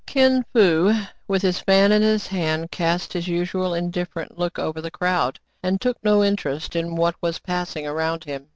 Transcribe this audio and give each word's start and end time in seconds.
Kin 0.07 0.43
Fo, 0.51 0.95
with 1.27 1.43
his 1.43 1.59
fan 1.59 1.91
in 1.91 2.01
his 2.01 2.25
hand, 2.25 2.71
cast 2.71 3.13
his 3.13 3.27
usual 3.27 3.75
indifferent 3.75 4.35
look 4.35 4.57
over 4.57 4.81
the 4.81 4.89
crowd, 4.89 5.39
and 5.61 5.79
took 5.79 5.95
no 6.03 6.23
inter 6.23 6.49
est 6.53 6.75
in 6.75 6.95
what 6.95 7.13
was 7.21 7.37
passing 7.37 7.85
around 7.85 8.23
him. 8.23 8.47